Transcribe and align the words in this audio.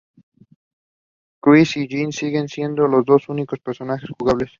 Chris 1.43 1.77
y 1.77 1.87
Jill 1.87 2.11
siguen 2.11 2.47
siendo 2.47 2.87
los 2.87 3.05
dos 3.05 3.29
únicos 3.29 3.59
personajes 3.59 4.09
jugables. 4.19 4.49